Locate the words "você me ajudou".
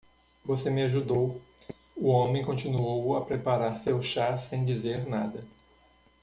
0.43-1.39